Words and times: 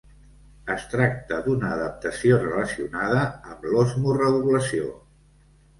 Es 0.75 0.87
tracta 0.93 1.37
d'una 1.49 1.69
adaptació 1.75 2.41
relacionada 2.47 3.23
amb 3.53 3.69
l'osmoregulació. 3.75 4.93